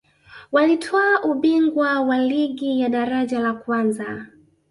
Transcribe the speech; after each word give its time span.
walitwaa 0.51 1.21
ubingwa 1.23 2.01
wa 2.01 2.17
ligi 2.17 2.89
daraja 2.89 3.39
la 3.39 3.53
kwanza 3.53 4.25